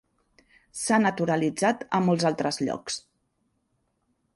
S'ha 0.83 0.99
naturalitzat 1.03 1.85
a 1.99 2.03
molts 2.09 2.29
altres 2.33 2.61
llocs. 2.67 3.01